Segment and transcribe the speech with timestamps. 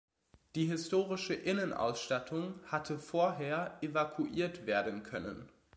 [0.55, 5.47] Die historische Innenausstattung hatte vorher evakuiert werden können.